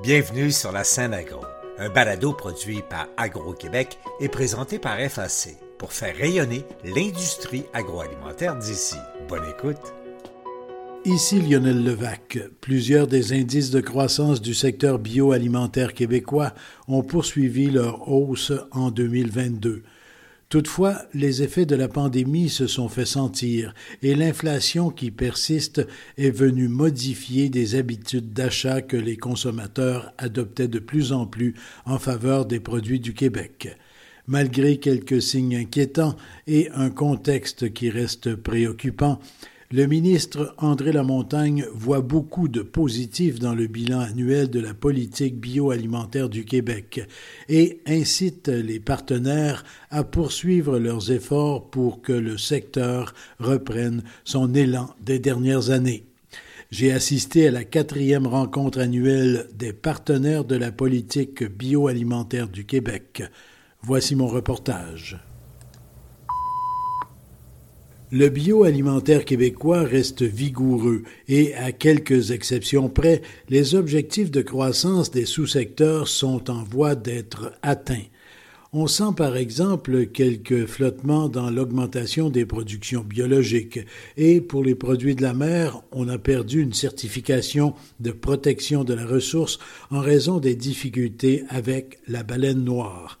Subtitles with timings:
[0.00, 1.40] Bienvenue sur la scène agro,
[1.76, 8.94] un balado produit par Agro-Québec et présenté par FAC pour faire rayonner l'industrie agroalimentaire d'ici.
[9.28, 9.92] Bonne écoute.
[11.04, 12.38] Ici Lionel Levac.
[12.60, 16.52] Plusieurs des indices de croissance du secteur bioalimentaire québécois
[16.86, 19.82] ont poursuivi leur hausse en 2022.
[20.48, 25.86] Toutefois, les effets de la pandémie se sont fait sentir et l'inflation qui persiste
[26.16, 31.54] est venue modifier des habitudes d'achat que les consommateurs adoptaient de plus en plus
[31.84, 33.76] en faveur des produits du Québec.
[34.26, 39.20] Malgré quelques signes inquiétants et un contexte qui reste préoccupant,
[39.70, 45.38] le ministre André Lamontagne voit beaucoup de positifs dans le bilan annuel de la politique
[45.38, 47.06] bioalimentaire du Québec
[47.50, 54.88] et incite les partenaires à poursuivre leurs efforts pour que le secteur reprenne son élan
[55.02, 56.06] des dernières années.
[56.70, 63.22] J'ai assisté à la quatrième rencontre annuelle des partenaires de la politique bioalimentaire du Québec.
[63.82, 65.18] Voici mon reportage.
[68.10, 75.26] Le bioalimentaire québécois reste vigoureux et, à quelques exceptions près, les objectifs de croissance des
[75.26, 78.06] sous-secteurs sont en voie d'être atteints.
[78.72, 83.80] On sent par exemple quelques flottements dans l'augmentation des productions biologiques
[84.16, 88.94] et pour les produits de la mer, on a perdu une certification de protection de
[88.94, 89.58] la ressource
[89.90, 93.18] en raison des difficultés avec la baleine noire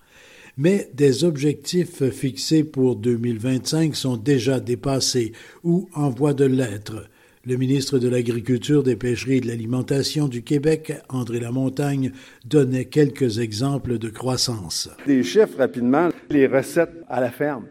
[0.58, 7.08] mais des objectifs fixés pour 2025 sont déjà dépassés ou en voie de l'être.
[7.46, 12.12] Le ministre de l'Agriculture, des Pêcheries et de l'Alimentation du Québec, André Lamontagne,
[12.44, 14.90] donnait quelques exemples de croissance.
[15.06, 17.64] Des chiffres rapidement, les recettes à la ferme.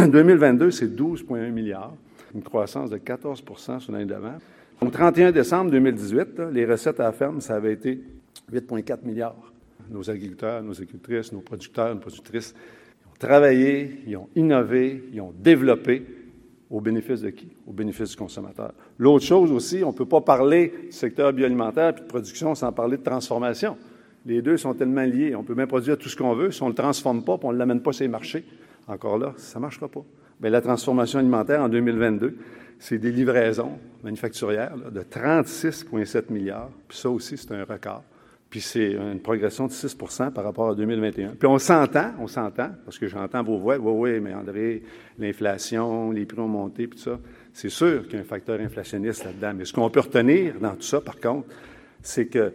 [0.00, 1.94] En 2022, c'est 12,1 milliards,
[2.34, 3.42] une croissance de 14
[3.78, 4.34] sur l'année d'avant.
[4.80, 8.00] Au 31 décembre 2018, les recettes à la ferme, ça avait été
[8.52, 9.51] 8,4 milliards
[9.90, 15.20] nos agriculteurs, nos agricultrices, nos producteurs, nos productrices, ils ont travaillé, ils ont innové, ils
[15.20, 16.04] ont développé
[16.72, 17.48] au bénéfice de qui?
[17.66, 18.72] Au bénéfice du consommateur.
[18.98, 22.72] L'autre chose aussi, on ne peut pas parler du secteur bioalimentaire et de production sans
[22.72, 23.76] parler de transformation.
[24.24, 25.34] Les deux sont tellement liés.
[25.34, 26.50] On peut bien produire tout ce qu'on veut.
[26.50, 28.44] Si on ne le transforme pas, et on ne l'amène pas sur les marchés,
[28.88, 30.02] encore là, ça ne marchera pas.
[30.40, 32.36] Bien, la transformation alimentaire en 2022,
[32.78, 36.70] c'est des livraisons manufacturières de 36,7 milliards.
[36.88, 38.02] Puis ça aussi, c'est un record.
[38.52, 41.36] Puis c'est une progression de 6% par rapport à 2021.
[41.38, 44.82] Puis on s'entend, on s'entend, parce que j'entends vos voix, oui, oui, mais André,
[45.18, 47.18] l'inflation, les prix ont monté, puis tout ça.
[47.54, 49.54] C'est sûr qu'il y a un facteur inflationniste là-dedans.
[49.56, 51.48] Mais ce qu'on peut retenir dans tout ça, par contre,
[52.02, 52.52] c'est qu'il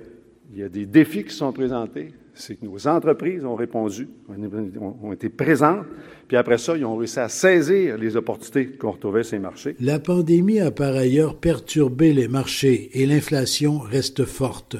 [0.53, 4.07] y a des défis qui sont présentés, c'est que nos entreprises ont répondu,
[5.01, 5.87] ont été présentes,
[6.27, 9.75] puis après ça, ils ont réussi à saisir les opportunités qu'on retrouvait sur marchés.
[9.79, 14.77] La pandémie a par ailleurs perturbé les marchés et l'inflation reste forte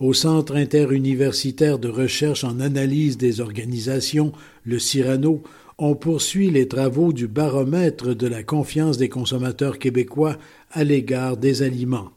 [0.00, 4.32] au Centre interuniversitaire de recherche en analyse des organisations,
[4.64, 5.42] le CIRANO,
[5.78, 10.36] on poursuit les travaux du baromètre de la confiance des consommateurs québécois
[10.72, 12.10] à l'égard des aliments.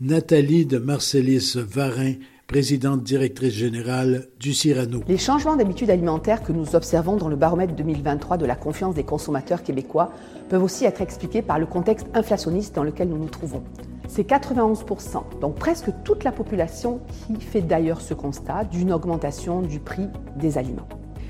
[0.00, 2.14] Nathalie de Marcellis Varin,
[2.46, 5.02] présidente directrice générale du Cyrano.
[5.08, 9.04] Les changements d'habitudes alimentaires que nous observons dans le baromètre 2023 de la confiance des
[9.04, 10.12] consommateurs québécois
[10.48, 13.62] peuvent aussi être expliqués par le contexte inflationniste dans lequel nous nous trouvons
[14.08, 19.80] c'est 91%, donc presque toute la population qui fait d'ailleurs ce constat d'une augmentation du
[19.80, 20.88] prix des aliments.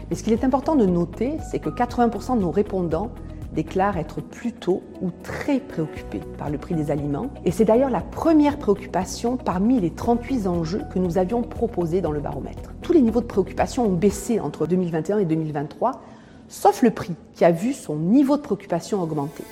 [0.09, 3.11] Mais ce qu'il est important de noter, c'est que 80% de nos répondants
[3.57, 7.31] déclarent être plutôt ou très préoccupés par le prix des aliments.
[7.45, 12.13] Et c'est d'ailleurs la première préoccupation parmi les 38 enjeux que nous avions proposés dans
[12.13, 12.75] le baromètre.
[12.83, 16.03] Tous les niveaux de préoccupation ont baissé entre 2021 et 2023,
[16.49, 19.45] sauf le prix qui a vu son niveau de préoccupation augmenter.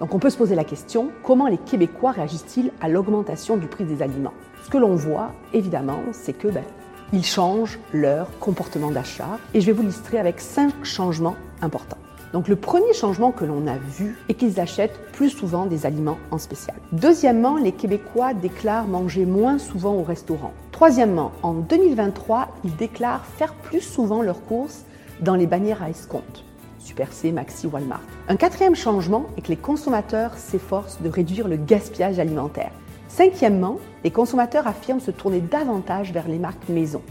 [0.00, 3.84] Donc on peut se poser la question, comment les Québécois réagissent-ils à l'augmentation du prix
[3.84, 4.34] des aliments?
[4.62, 6.64] Ce que l'on voit, évidemment, c'est que ben,
[7.12, 11.98] ils changent leur comportement d'achat et je vais vous l'illustrer avec cinq changements importants.
[12.32, 16.18] Donc le premier changement que l'on a vu est qu'ils achètent plus souvent des aliments
[16.30, 16.76] en spécial.
[16.92, 20.52] Deuxièmement, les Québécois déclarent manger moins souvent au restaurant.
[20.72, 24.84] Troisièmement, en 2023, ils déclarent faire plus souvent leurs courses
[25.20, 26.45] dans les bannières à escompte.
[26.86, 28.00] Super C, Maxi, Walmart.
[28.28, 32.70] Un quatrième changement est que les consommateurs s'efforcent de réduire le gaspillage alimentaire.
[33.08, 37.02] Cinquièmement, les consommateurs affirment se tourner davantage vers les marques maison.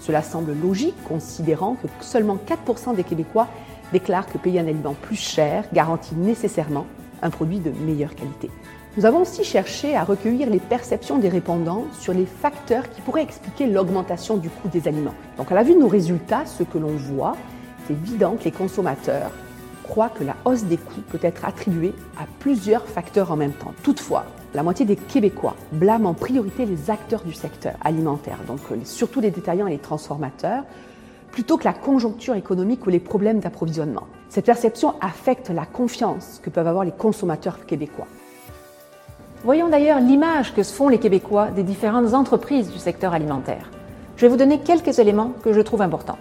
[0.00, 3.48] Cela semble logique considérant que seulement 4% des Québécois
[3.92, 6.86] déclarent que payer un aliment plus cher garantit nécessairement
[7.20, 8.48] un produit de meilleure qualité.
[8.96, 13.24] Nous avons aussi cherché à recueillir les perceptions des répondants sur les facteurs qui pourraient
[13.24, 15.14] expliquer l'augmentation du coût des aliments.
[15.36, 17.36] Donc à la vue de nos résultats, ce que l'on voit,
[17.86, 19.30] c'est évident que les consommateurs
[19.84, 23.72] croient que la hausse des coûts peut être attribuée à plusieurs facteurs en même temps.
[23.82, 24.24] Toutefois,
[24.54, 29.20] la moitié des Québécois blâment en priorité les acteurs du secteur alimentaire, donc euh, surtout
[29.20, 30.64] les détaillants et les transformateurs,
[31.30, 34.06] plutôt que la conjoncture économique ou les problèmes d'approvisionnement.
[34.28, 38.08] Cette perception affecte la confiance que peuvent avoir les consommateurs québécois.
[39.44, 43.70] Voyons d'ailleurs l'image que se font les Québécois des différentes entreprises du secteur alimentaire.
[44.16, 46.18] Je vais vous donner quelques éléments que je trouve importants.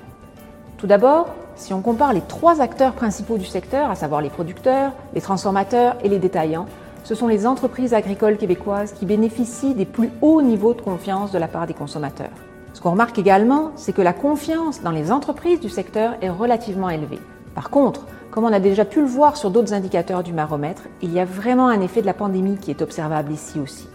[0.78, 4.92] Tout d'abord, si on compare les trois acteurs principaux du secteur, à savoir les producteurs,
[5.14, 6.68] les transformateurs et les détaillants,
[7.04, 11.38] ce sont les entreprises agricoles québécoises qui bénéficient des plus hauts niveaux de confiance de
[11.38, 12.32] la part des consommateurs.
[12.74, 16.90] Ce qu'on remarque également, c'est que la confiance dans les entreprises du secteur est relativement
[16.90, 17.20] élevée.
[17.54, 21.14] Par contre, comme on a déjà pu le voir sur d'autres indicateurs du baromètre, il
[21.14, 23.88] y a vraiment un effet de la pandémie qui est observable ici aussi.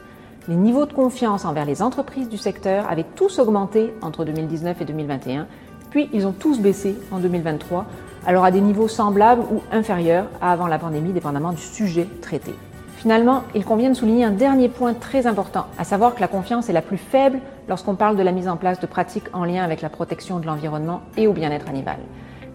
[0.48, 4.84] Les niveaux de confiance envers les entreprises du secteur avaient tous augmenté entre 2019 et
[4.86, 5.46] 2021,
[5.90, 7.86] puis ils ont tous baissé en 2023,
[8.26, 12.54] alors à des niveaux semblables ou inférieurs à avant la pandémie, dépendamment du sujet traité.
[12.96, 16.68] Finalement, il convient de souligner un dernier point très important, à savoir que la confiance
[16.68, 19.64] est la plus faible lorsqu'on parle de la mise en place de pratiques en lien
[19.64, 21.96] avec la protection de l'environnement et au bien-être animal.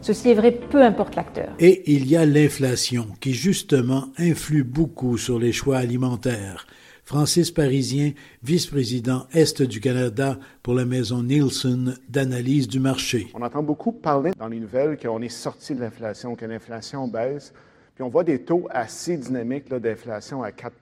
[0.01, 1.49] Ceci est vrai peu importe l'acteur.
[1.57, 6.67] Et il y a l'inflation qui justement influe beaucoup sur les choix alimentaires.
[7.05, 13.27] Francis Parisien, vice-président Est du Canada pour la maison Nielsen d'analyse du marché.
[13.35, 17.53] On entend beaucoup parler dans les nouvelles qu'on est sorti de l'inflation, que l'inflation baisse,
[17.93, 20.73] puis on voit des taux assez dynamiques d'inflation à 4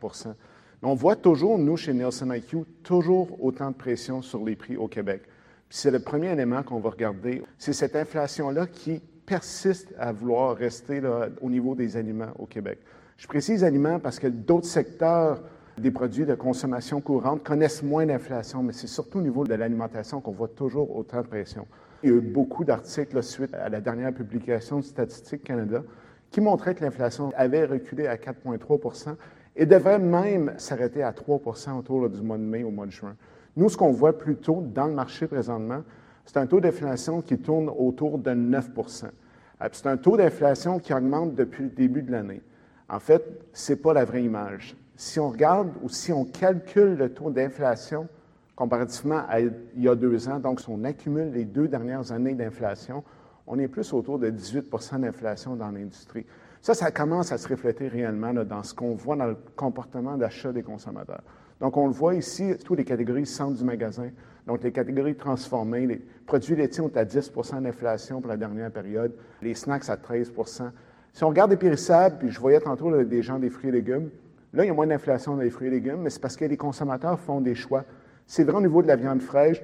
[0.82, 4.78] Mais on voit toujours, nous, chez Nielsen IQ, toujours autant de pression sur les prix
[4.78, 5.24] au Québec.
[5.70, 7.44] C'est le premier élément qu'on va regarder.
[7.58, 11.02] C'est cette inflation-là qui persiste à vouloir rester
[11.42, 12.80] au niveau des aliments au Québec.
[13.18, 15.42] Je précise aliments parce que d'autres secteurs
[15.78, 20.22] des produits de consommation courante connaissent moins d'inflation, mais c'est surtout au niveau de l'alimentation
[20.22, 21.66] qu'on voit toujours autant de pression.
[22.04, 25.84] Il y a eu beaucoup d'articles suite à la dernière publication de Statistique Canada
[26.30, 29.16] qui montraient que l'inflation avait reculé à 4,3
[29.56, 31.42] et devrait même s'arrêter à 3
[31.78, 33.16] autour du mois de mai au mois de juin.
[33.56, 35.84] Nous, ce qu'on voit plutôt dans le marché présentement,
[36.26, 38.70] c'est un taux d'inflation qui tourne autour de 9
[39.04, 42.42] euh, C'est un taux d'inflation qui augmente depuis le début de l'année.
[42.90, 43.24] En fait,
[43.54, 44.76] ce n'est pas la vraie image.
[44.96, 48.08] Si on regarde ou si on calcule le taux d'inflation
[48.56, 52.36] comparativement à il y a deux ans, donc si on accumule les deux dernières années
[52.36, 53.04] d'inflation,
[53.48, 56.26] on est plus autour de 18% d'inflation dans l'industrie.
[56.62, 60.54] Ça, ça commence à se refléter réellement dans ce qu'on voit dans le comportement d'achat
[60.54, 61.24] des consommateurs.
[61.60, 64.10] Donc, on le voit ici, toutes les catégories centre du magasin,
[64.46, 69.14] donc, les catégories transformées, les produits laitiers ont à 10% d'inflation pour la dernière période,
[69.42, 70.72] les snacks à 13%
[71.14, 74.10] Si on regarde les périssables, puis je voyais tantôt des gens des fruits et légumes,
[74.54, 76.46] là, il y a moins d'inflation dans les fruits et légumes, mais c'est parce que
[76.46, 77.84] les consommateurs font des choix.
[78.28, 79.62] C'est vrai au niveau de la viande fraîche,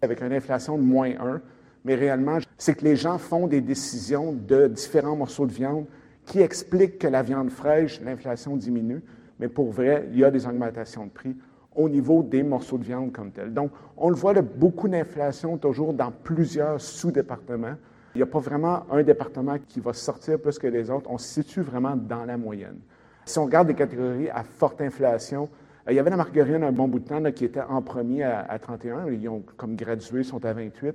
[0.00, 1.40] avec une inflation de moins 1,
[1.84, 5.86] mais réellement, c'est que les gens font des décisions de différents morceaux de viande
[6.24, 9.02] qui expliquent que la viande fraîche, l'inflation diminue,
[9.38, 11.36] mais pour vrai, il y a des augmentations de prix
[11.74, 13.54] au niveau des morceaux de viande comme tel.
[13.54, 17.76] Donc, on le voit, beaucoup d'inflation toujours dans plusieurs sous-départements.
[18.14, 21.08] Il n'y a pas vraiment un département qui va sortir plus que les autres.
[21.08, 22.78] On se situe vraiment dans la moyenne.
[23.28, 25.50] Si on regarde des catégories à forte inflation,
[25.86, 28.22] euh, il y avait la margarine un bon bout de temps qui était en premier
[28.22, 29.10] à, 31.
[29.10, 30.86] Ils ont comme gradué, sont à 28.
[30.86, 30.92] Euh,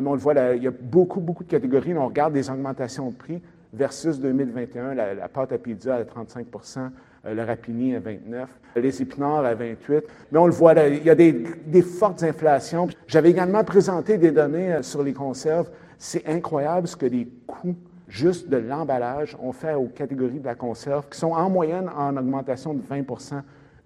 [0.00, 1.92] mais on le voit, il y a beaucoup, beaucoup de catégories.
[1.98, 3.42] on regarde des augmentations de prix
[3.72, 6.90] versus 2021, la, pâte à pizza à 35%
[7.26, 10.04] euh, le rapini à 29, les épinards à 28.
[10.30, 12.86] Mais on le voit, il y a des, fortes inflations.
[13.08, 15.68] J'avais également présenté des données sur les conserves.
[15.98, 17.74] C'est incroyable ce que les coûts
[18.12, 22.14] juste de l'emballage ont fait aux catégories de la conserve, qui sont en moyenne en
[22.16, 23.40] augmentation de 20%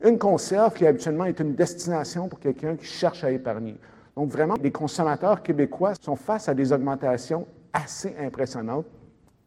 [0.05, 3.77] Une conserve qui habituellement est une destination pour quelqu'un qui cherche à épargner.
[4.17, 8.87] Donc vraiment, les consommateurs québécois sont face à des augmentations assez impressionnantes.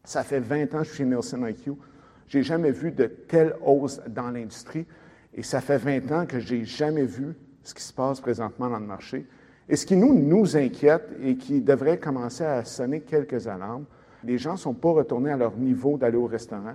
[0.02, 1.72] Ça fait 20 ans que je suis chez Nielsen IQ.
[2.26, 4.86] J'ai jamais vu de telle hausse dans l'industrie
[5.34, 8.78] et ça fait 20 ans que j'ai jamais vu ce qui se passe présentement dans
[8.78, 9.26] le marché.
[9.68, 13.84] Et ce qui nous inquiète et qui devrait commencer à sonner quelques alarmes,
[14.24, 16.74] les gens ne sont pas retournés à leur niveau d'aller au restaurant.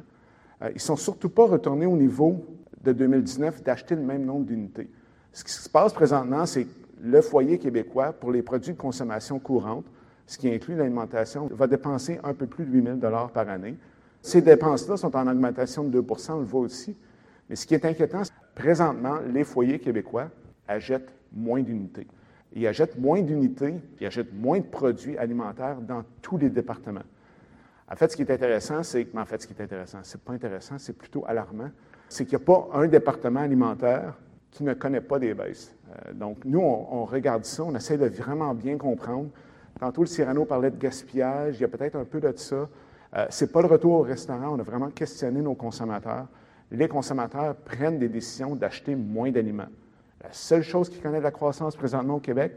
[0.62, 2.46] Euh, ils ne sont surtout pas retournés au niveau
[2.84, 4.90] de 2019 d'acheter le même nombre d'unités.
[5.34, 6.70] Ce qui se passe présentement, c'est que
[7.02, 9.86] le foyer québécois, pour les produits de consommation courante,
[10.28, 13.76] ce qui inclut l'alimentation, va dépenser un peu plus de 8 000 par année.
[14.22, 16.96] Ces dépenses-là sont en augmentation de 2% on le voit aussi.
[17.50, 20.30] Mais ce qui est inquiétant, c'est que présentement, les foyers québécois
[20.68, 22.08] achètent moins d'unités.
[22.56, 27.04] Ils achètent moins d'unités, ils achètent moins de produits alimentaires dans tous les départements.
[27.92, 29.54] En fait, ce qui est intéressant, c'est que, ce qui
[30.04, 31.70] c'est pas intéressant, c'est plutôt alarmant,
[32.10, 34.16] c'est qu'il n'y a pas un département alimentaire
[34.50, 35.76] qui ne connaît pas des baisses.
[35.90, 39.30] Euh, donc, nous, on, regarde ça, on essaie de vraiment bien comprendre.
[39.80, 42.70] Tantôt, le Cyrano parlait de gaspillage, il y a peut-être un peu de ça.
[43.16, 44.56] Euh, ce n'est pas le retour au restaurant.
[44.56, 46.28] On a vraiment questionné nos consommateurs.
[46.72, 49.70] les consommateurs prennent des décisions d'acheter moins d'aliments.
[50.24, 52.54] La seule chose qui connaît de la croissance présentement au Québec,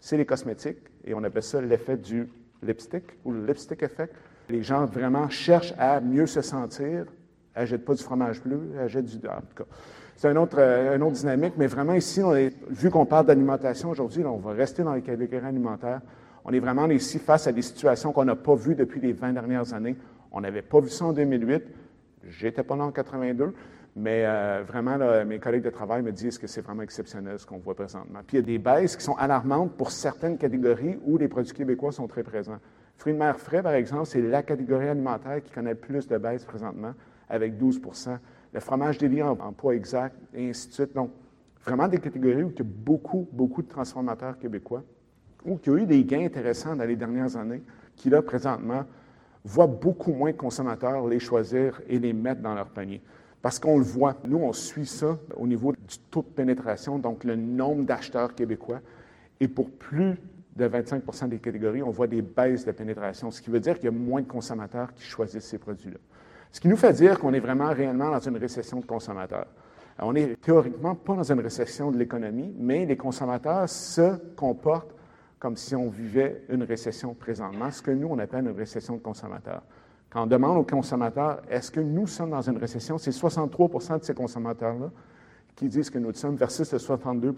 [0.00, 2.28] c'est les cosmétiques, et on appelle ça l'effet du
[2.62, 4.14] lipstick ou le lipstick effect.
[4.48, 7.06] Les gens vraiment cherchent à mieux se sentir,
[7.54, 9.16] achètent pas du fromage bleu, achètent du...
[9.26, 9.64] En tout cas,
[10.16, 12.20] c'est autre, euh, une autre dynamique, mais vraiment ici,
[12.68, 16.00] vu qu'on parle d'alimentation aujourd'hui, on va rester dans les catégories alimentaires.
[16.44, 19.32] On est vraiment ici face à des situations qu'on n'a pas vues depuis les 20
[19.32, 19.96] dernières années.
[20.30, 21.64] On n'avait pas vu ça en 2008.
[22.28, 23.52] J'étais pas là en 82,
[23.96, 27.58] mais euh, vraiment, mes collègues de travail me disent que c'est vraiment exceptionnel ce qu'on
[27.58, 28.20] voit présentement.
[28.26, 31.52] Puis il y a des baisses qui sont alarmantes pour certaines catégories où les produits
[31.52, 32.60] québécois sont très présents.
[33.02, 36.16] Fruits de mer frais, par exemple, c'est la catégorie alimentaire qui connaît le plus de
[36.18, 36.92] baisses présentement,
[37.28, 38.16] avec 12%
[38.52, 40.94] Le fromage en, en poids exact, et ainsi de suite.
[40.94, 41.10] Donc,
[41.64, 44.84] vraiment des catégories où il y a beaucoup, beaucoup de transformateurs québécois,
[45.44, 47.64] ou qui ont eu des gains intéressants dans les dernières années,
[47.96, 48.84] qui là, présentement,
[49.44, 53.02] voient beaucoup moins de consommateurs les choisir et les mettre dans leur panier.
[53.42, 57.24] Parce qu'on le voit, nous, on suit ça au niveau du taux de pénétration, donc
[57.24, 58.80] le nombre d'acheteurs québécois.
[59.40, 60.20] Et pour plus
[60.56, 63.86] de 25% des catégories, on voit des baisses de pénétration, ce qui veut dire qu'il
[63.86, 65.98] y a moins de consommateurs qui choisissent ces produits-là.
[66.50, 69.46] Ce qui nous fait dire qu'on est vraiment réellement dans une récession de consommateurs.
[69.98, 74.94] on n'est théoriquement pas dans une récession de l'économie, mais les consommateurs se comportent
[75.38, 79.02] comme si on vivait une récession présentement, ce que nous, on appelle une récession de
[79.02, 79.62] consommateurs.
[80.08, 84.04] Quand on demande aux consommateurs, est-ce que nous sommes dans une récession, c'est 63% de
[84.04, 84.90] ces consommateurs-là
[85.56, 87.34] qui disent que nous sommes versus le 62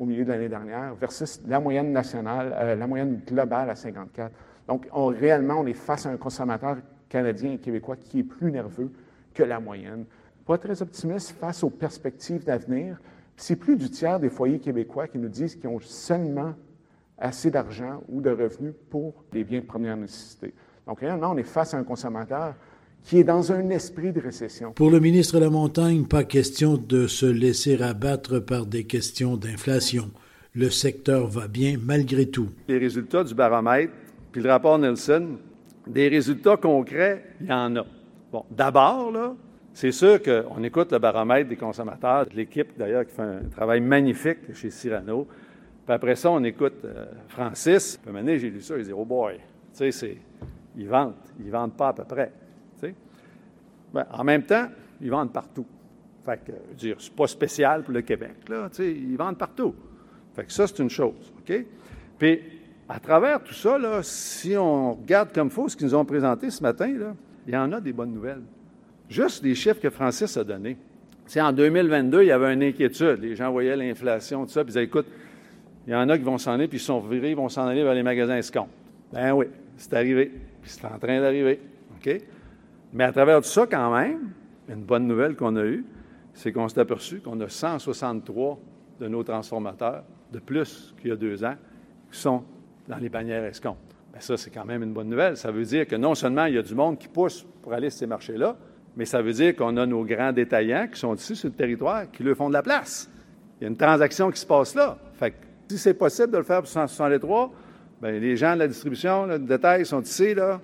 [0.00, 4.32] au milieu de l'année dernière, versus la moyenne nationale, euh, la moyenne globale à 54.
[4.66, 6.78] Donc, on, réellement, on est face à un consommateur
[7.10, 8.90] canadien et québécois qui est plus nerveux
[9.34, 10.06] que la moyenne.
[10.46, 12.98] Pas très optimiste face aux perspectives d'avenir.
[13.36, 16.54] C'est plus du tiers des foyers québécois qui nous disent qu'ils ont seulement
[17.18, 20.54] assez d'argent ou de revenus pour les biens de première nécessité.
[20.86, 22.54] Donc, réellement, on est face à un consommateur
[23.04, 24.72] qui est dans un esprit de récession.
[24.72, 29.36] Pour le ministre de la Montagne, pas question de se laisser abattre par des questions
[29.36, 30.10] d'inflation.
[30.54, 32.48] Le secteur va bien malgré tout.
[32.68, 33.92] Les résultats du baromètre,
[34.32, 35.38] puis le rapport Nelson,
[35.86, 37.86] des résultats concrets, il y en a.
[38.32, 39.34] Bon, d'abord, là,
[39.72, 44.38] c'est sûr qu'on écoute le baromètre des consommateurs, l'équipe d'ailleurs qui fait un travail magnifique
[44.54, 45.26] chez Cyrano,
[45.90, 47.98] puis après ça, on écoute euh, Francis.
[48.02, 49.40] Puis maintenant, j'ai lu ça, il dit Oh boy, tu
[49.72, 50.16] sais, c'est,
[50.76, 51.14] ils vendent.
[51.44, 52.32] Ils vendent pas à peu près.
[53.92, 54.68] Ben, en même temps,
[55.00, 55.66] ils vendent partout.
[56.24, 58.68] Fait que, dire, c'est pas spécial pour le Québec, là.
[58.70, 59.74] Tu sais, ils vendent partout.
[60.34, 61.32] Fait que ça, c'est une chose.
[61.38, 61.64] OK?
[62.18, 62.40] Puis,
[62.88, 66.50] à travers tout ça, là, si on regarde comme faut ce qu'ils nous ont présenté
[66.50, 67.14] ce matin, là,
[67.46, 68.42] il y en a des bonnes nouvelles.
[69.08, 70.76] Juste les chiffres que Francis a donnés.
[71.36, 73.20] En 2022, il y avait une inquiétude.
[73.20, 75.06] Les gens voyaient l'inflation, tout ça, puis ils disaient, écoute,
[75.86, 77.66] il y en a qui vont s'en aller, puis ils sont virés, ils vont s'en
[77.66, 78.70] aller vers les magasins escomptes.
[79.12, 80.26] Ben oui, c'est arrivé,
[80.60, 81.60] puis c'est en train d'arriver.
[81.96, 82.20] OK?
[82.92, 84.32] Mais à travers tout ça, quand même,
[84.68, 85.84] une bonne nouvelle qu'on a eue,
[86.34, 88.58] c'est qu'on s'est aperçu qu'on a 163
[89.00, 91.56] de nos transformateurs de plus qu'il y a deux ans
[92.10, 92.44] qui sont
[92.88, 93.78] dans les bannières escomptes.
[94.12, 95.36] Bien, ça, c'est quand même une bonne nouvelle.
[95.36, 97.90] Ça veut dire que non seulement il y a du monde qui pousse pour aller
[97.90, 98.56] sur ces marchés-là,
[98.96, 102.10] mais ça veut dire qu'on a nos grands détaillants qui sont ici sur le territoire
[102.10, 103.08] qui leur font de la place.
[103.60, 104.98] Il y a une transaction qui se passe là.
[105.14, 105.34] Fait
[105.68, 107.52] si c'est possible de le faire pour 163,
[108.02, 110.60] bien, les gens de la distribution, le détail sont ici, là.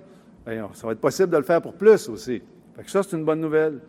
[0.73, 2.41] Ça va être possible de le faire pour plus aussi.
[2.85, 3.79] Ça, c'est une bonne nouvelle.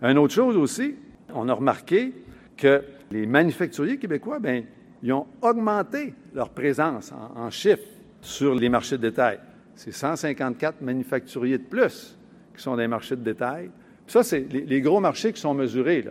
[0.00, 0.94] Une autre chose aussi,
[1.34, 2.12] on a remarqué
[2.56, 4.62] que les manufacturiers québécois, bien,
[5.02, 7.82] ils ont augmenté leur présence en, chiffres
[8.20, 9.40] sur les marchés de détail.
[9.74, 12.16] C'est 154 manufacturiers de plus
[12.56, 13.70] qui sont les marchés de détail.
[14.06, 16.04] ça, c'est les, gros marchés qui sont mesurés.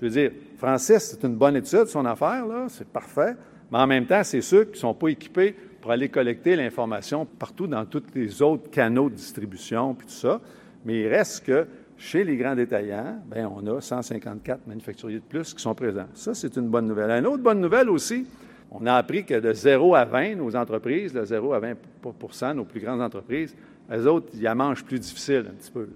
[0.00, 3.34] Je veux dire, Francis, c'est une bonne étude, son affaire, là, c'est parfait.
[3.72, 7.24] Mais en même temps, c'est ceux qui ne sont pas équipés pour aller collecter l'information
[7.24, 10.40] partout dans tous les autres canaux de distribution, puis tout ça.
[10.84, 11.66] Mais il reste que
[11.96, 16.06] chez les grands détaillants, bien, on a 154 manufacturiers de plus qui sont présents.
[16.14, 17.10] Ça, c'est une bonne nouvelle.
[17.10, 18.26] Une autre bonne nouvelle aussi,
[18.70, 22.64] on a appris que de 0 à 20, nos entreprises, de 0 à 20 nos
[22.64, 23.54] plus grandes entreprises,
[23.90, 25.88] elles autres, ils en mangent plus difficile un petit peu.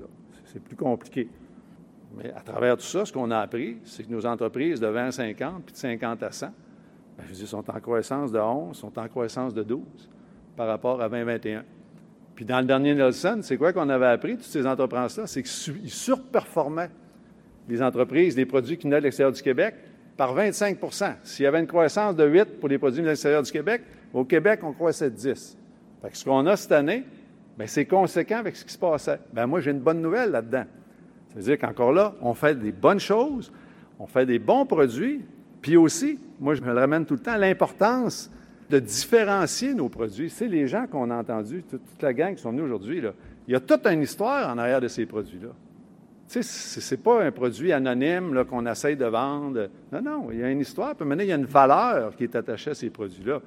[0.47, 1.29] C'est plus compliqué.
[2.17, 5.07] Mais à travers tout ça, ce qu'on a appris, c'est que nos entreprises de 20
[5.07, 6.49] à 50, puis de 50 à 100,
[7.19, 9.81] ben, dis, sont en croissance de 11, sont en croissance de 12
[10.57, 11.65] par rapport à 2021.
[12.35, 15.27] Puis dans le dernier Nelson, c'est quoi qu'on avait appris, toutes ces entreprises-là?
[15.27, 16.91] C'est qu'ils surperformaient
[17.69, 19.75] les entreprises, les produits qui venaient de l'extérieur du Québec
[20.17, 23.51] par 25% S'il y avait une croissance de 8 pour les produits de l'extérieur du
[23.51, 25.57] Québec, au Québec, on croissait de 10.
[26.03, 27.05] Fait que ce qu'on a cette année,
[27.57, 29.21] bien, c'est conséquent avec ce qui se passait.
[29.33, 30.65] Bien, moi, j'ai une bonne nouvelle là-dedans.
[31.29, 33.53] Ça veut dire qu'encore là, on fait des bonnes choses,
[33.99, 35.25] on fait des bons produits,
[35.63, 38.31] puis aussi, moi, je me le ramène tout le temps, l'importance
[38.69, 40.29] de différencier nos produits.
[40.29, 43.01] C'est les gens qu'on a entendus, toute, la gang qui sont venus aujourd'hui,
[43.47, 45.51] il y a toute une histoire en arrière de ces produits-là.
[46.29, 49.69] Tu sais, c'est pas un produit anonyme qu'on essaye de vendre.
[49.93, 52.25] Non, non, il y a une histoire, puis maintenant, il y a une valeur qui
[52.25, 53.41] est attachée à ces produits-là.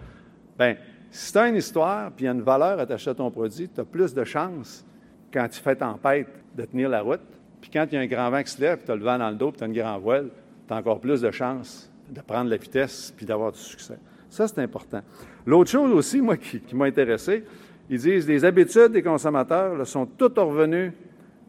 [0.57, 0.75] Bien,
[1.09, 3.67] si tu as une histoire, puis il y a une valeur attachée à ton produit,
[3.67, 4.85] tu as plus de chances,
[5.33, 7.21] quand tu fais tempête, de tenir la route.
[7.59, 9.17] Puis quand il y a un grand vent qui se lève, tu as le vent
[9.17, 10.29] dans le dos, puis tu as une grande voile,
[10.67, 13.97] tu as encore plus de chances de prendre la vitesse puis d'avoir du succès.
[14.29, 15.01] Ça, c'est important.
[15.45, 17.43] L'autre chose aussi, moi, qui, m'a intéressé,
[17.89, 20.91] ils disent les habitudes des consommateurs sont toutes revenues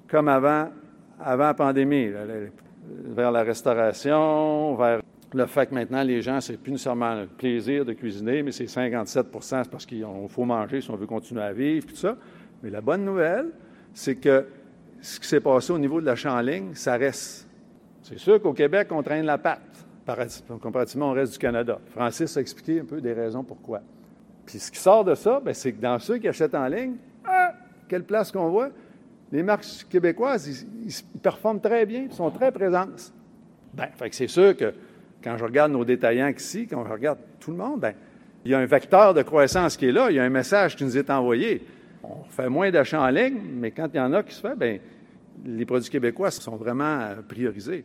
[0.08, 0.68] comme avant,
[1.18, 2.10] avant la pandémie,
[3.06, 5.00] vers la restauration, vers
[5.32, 8.64] le fait que maintenant, les gens, c'est plus nécessairement le plaisir de cuisiner, mais c'est
[8.64, 12.16] 57% c'est parce qu'il faut manger si on veut continuer à vivre, tout ça.
[12.62, 13.48] Mais la bonne nouvelle,
[13.92, 14.46] c'est que
[15.00, 17.48] ce qui s'est passé au niveau de l'achat en ligne, ça reste.
[18.02, 19.60] C'est sûr qu'au Québec, on traîne la patte,
[20.60, 21.78] comparativement au reste du Canada.
[21.90, 23.80] Francis a expliqué un peu des raisons pourquoi.
[24.44, 26.94] Puis ce qui sort de ça, ben, c'est que dans ceux qui achètent en ligne,
[27.24, 27.52] ah,
[27.88, 28.70] quelle place qu'on voit,
[29.32, 33.12] les marques québécoises, ils, performent très bien, ils sont très présentes.
[33.74, 34.72] Bien, fait que c'est sûr que
[35.22, 37.94] quand je regarde nos détaillants ici, quand je regarde tout le monde, bien,
[38.44, 40.76] il y a un vecteur de croissance qui est là, il y a un message
[40.76, 41.66] qui nous est envoyé.
[42.04, 44.56] On fait moins d'achats en ligne, mais quand il y en a qui se fait,
[44.56, 44.78] bien,
[45.44, 47.84] les produits québécois sont vraiment priorisés.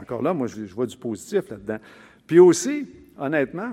[0.00, 1.78] Encore là, moi, je, vois du positif là-dedans.
[2.26, 2.86] Puis aussi,
[3.18, 3.72] honnêtement,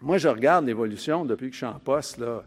[0.00, 2.44] moi, je regarde l'évolution depuis que je suis en poste, là,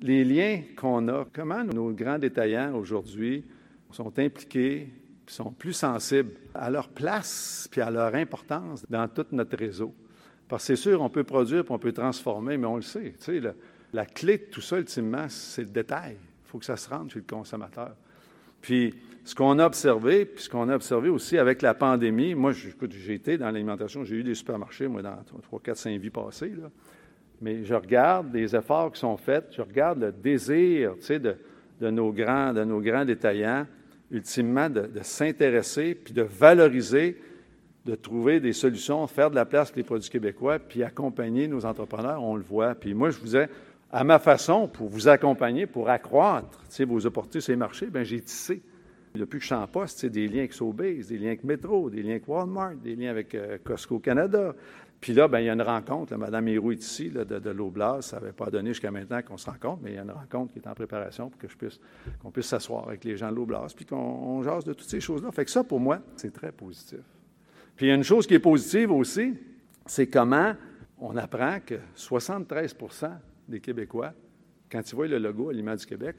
[0.00, 3.44] les liens qu'on a, comment nos grands détaillants aujourd'hui
[3.90, 4.88] sont impliqués,
[5.26, 9.94] sont plus sensibles à leur place puis à leur importance dans tout notre réseau.
[10.48, 13.14] Parce que c'est sûr, on peut produire puis on peut transformer, mais on le sait.
[13.18, 13.54] Tu sais,
[13.92, 16.16] la clé de tout ça, ultimement, c'est le détail.
[16.16, 17.94] Il faut que ça se rende chez le consommateur.
[18.60, 18.94] Puis,
[19.28, 23.12] ce qu'on a observé, puis ce qu'on a observé aussi avec la pandémie, moi, j'ai
[23.12, 26.70] été dans l'alimentation, j'ai eu des supermarchés, moi, dans 3, 4, 5 vies passées, là.
[27.42, 31.36] mais je regarde les efforts qui sont faits, je regarde le désir, tu sais, de,
[31.90, 33.66] nos grands, de nos grands détaillants,
[34.10, 37.20] ultimement, de, s'intéresser, puis de valoriser,
[37.84, 41.66] de trouver des solutions, faire de la place pour les produits québécois, puis accompagner nos
[41.66, 42.74] entrepreneurs, on le voit.
[42.74, 43.48] Puis moi, je vous ai,
[43.90, 48.20] à ma façon, pour vous accompagner, pour accroître vos opportunités sur les marchés, bien, j'ai
[48.20, 48.62] tissé
[49.14, 52.02] depuis que je suis en poste, des liens avec Sobeys, des liens avec Metro, des
[52.02, 54.54] liens avec Walmart, des liens avec euh, Costco Canada.
[55.00, 56.12] Puis là, bien, il y a une rencontre.
[56.12, 58.10] Là, Mme Héroux est ici, de, de l'Oblast.
[58.10, 60.52] Ça n'avait pas donné jusqu'à maintenant qu'on se rencontre, mais il y a une rencontre
[60.52, 61.80] qui est en préparation pour que je puisse,
[62.20, 65.30] qu'on puisse s'asseoir avec les gens de l'Oblast, puis qu'on jase de toutes ces choses-là.
[65.30, 67.00] Fait que ça, pour moi, c'est très positif.
[67.76, 69.34] Puis il y a une chose qui est positive aussi,
[69.86, 70.54] c'est comment
[71.00, 72.74] on apprend que 73
[73.48, 74.12] des Québécois,
[74.70, 76.16] quand ils voient le logo Aliment du Québec,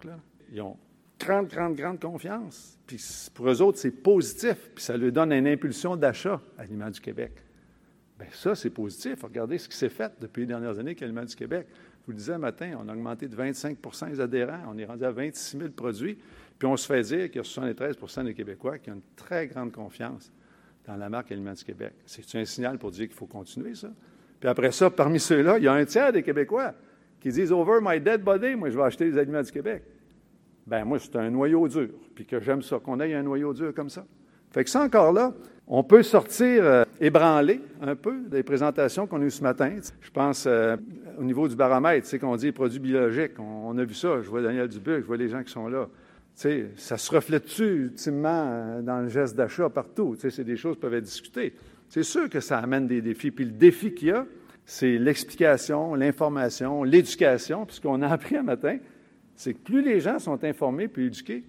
[0.52, 0.78] ils ont
[1.20, 2.78] grande, grande, grande confiance.
[2.88, 3.02] Puis
[3.34, 7.00] pour eux autres, c'est positif, puis ça leur donne une impulsion d'achat à l'Aliment du
[7.00, 7.32] Québec.
[8.18, 9.24] Bien, ça, c'est positif.
[9.24, 11.68] Regardez ce qui s'est fait depuis les dernières années avec du Québec.
[12.02, 15.04] Je vous le disais matin, on a augmenté de 25% les adhérents, on est rendu
[15.06, 16.18] à 26 000 produits,
[16.58, 19.48] puis on se fait dire qu'il y a 73% des Québécois qui ont une très
[19.48, 20.32] grande confiance
[20.86, 21.94] dans la marque Aliment du Québec.
[22.06, 23.90] C'est un signal pour dire qu'il faut continuer ça?
[24.40, 26.74] Puis après ça, parmi ceux-là, il y a un tiers des Québécois
[27.20, 29.84] qui disent Over my dead body, moi, je vais acheter les aliments du Québec
[30.70, 33.74] ben moi, c'est un noyau dur, puis que j'aime ça, qu'on ait un noyau dur
[33.74, 34.06] comme ça.
[34.52, 35.34] Fait que ça, encore là,
[35.68, 39.78] on peut sortir euh, ébranlé un peu des présentations qu'on a eues ce matin.
[40.02, 40.78] Je pense euh,
[41.20, 43.40] au niveau du baromètre, sais, qu'on dit produits biologiques.
[43.40, 44.22] On, a vu ça.
[44.22, 45.88] Je vois Daniel Dubuc, je vois les gens qui sont là.
[46.36, 50.16] Tu sais, ça se reflète-tu ultimement euh, dans le geste d'achat partout?
[50.18, 51.54] C'est des choses qui peuvent être discutées.
[51.88, 53.32] C'est sûr que ça amène des défis.
[53.32, 54.26] Puis le défi qu'il y a,
[54.70, 57.66] c'est l'explication, l'information, l'éducation.
[57.66, 58.78] Puis ce qu'on a appris un matin,
[59.36, 61.44] c'est que plus les gens sont informés puis éduqués,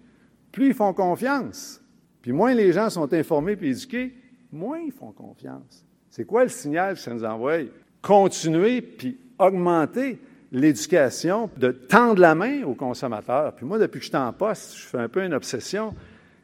[0.51, 1.83] plus ils font confiance.
[2.23, 4.15] Puis moins les gens sont informés puis éduqués,
[4.51, 5.85] moins ils font confiance.
[6.09, 7.59] C'est quoi le signal que ça nous envoie?
[8.01, 10.19] Continuer puis augmenter
[10.51, 13.55] l'éducation, de tendre la main aux consommateurs.
[13.55, 15.95] Puis moi, depuis que je suis en poste, je fais un peu une obsession.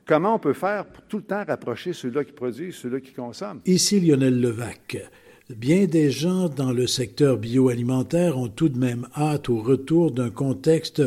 [0.05, 3.61] Comment on peut faire pour tout le temps rapprocher ceux-là qui produisent, ceux-là qui consomment?
[3.65, 4.99] Ici Lionel Levac.
[5.49, 10.29] Bien des gens dans le secteur bioalimentaire ont tout de même hâte au retour d'un
[10.29, 11.03] contexte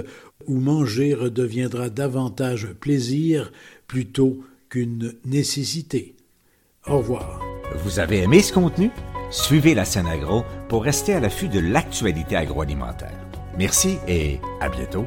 [0.47, 3.51] où manger redeviendra davantage un plaisir
[3.85, 6.15] plutôt qu'une nécessité.
[6.87, 7.41] Au revoir.
[7.83, 8.91] Vous avez aimé ce contenu?
[9.29, 13.19] Suivez la scène agro pour rester à l'affût de l'actualité agroalimentaire.
[13.57, 15.05] Merci et à bientôt.